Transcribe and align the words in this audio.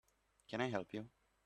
Can 0.49 0.61
I 0.61 0.69
help 0.71 0.91
you? 0.95 1.07